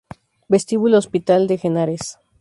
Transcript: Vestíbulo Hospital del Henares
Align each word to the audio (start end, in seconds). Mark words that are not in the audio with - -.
Vestíbulo 0.47 0.97
Hospital 0.97 1.45
del 1.47 1.59
Henares 1.61 2.17